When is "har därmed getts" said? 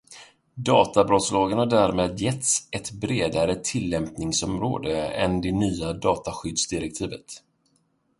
1.57-2.67